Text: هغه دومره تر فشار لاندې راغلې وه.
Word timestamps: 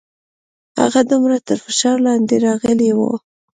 هغه 0.81 1.01
دومره 1.11 1.37
تر 1.47 1.57
فشار 1.65 1.97
لاندې 2.07 2.35
راغلې 2.45 2.91
وه. 2.97 3.13